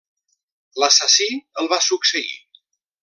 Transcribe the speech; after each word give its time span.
L'assassí 0.83 1.27
el 1.63 1.69
va 1.75 1.81
succeir. 1.89 2.35